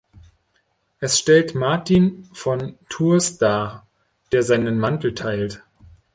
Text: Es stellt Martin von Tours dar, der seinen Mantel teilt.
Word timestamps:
Es 0.99 1.19
stellt 1.19 1.53
Martin 1.53 2.27
von 2.33 2.75
Tours 2.89 3.37
dar, 3.37 3.85
der 4.31 4.41
seinen 4.41 4.79
Mantel 4.79 5.13
teilt. 5.13 5.61